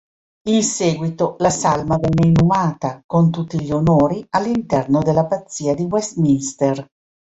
[0.49, 6.83] In seguito la salma venne inumata, con tutti gli onori, all'interno dell'Abbazia di Westminster.